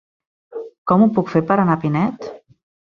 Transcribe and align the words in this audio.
Com 0.93 1.05
ho 1.05 1.09
puc 1.19 1.31
fer 1.37 1.45
per 1.53 1.61
anar 1.61 1.79
a 1.79 1.85
Pinet? 1.87 2.31